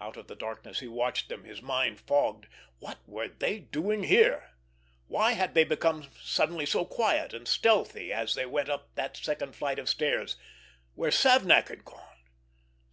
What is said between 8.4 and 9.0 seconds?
went up